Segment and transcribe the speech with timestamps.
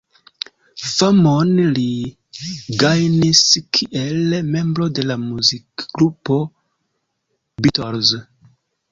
[0.91, 1.83] Famon li
[2.83, 3.41] gajnis
[3.79, 6.39] kiel membro de la muzikgrupo
[7.67, 8.15] Beatles.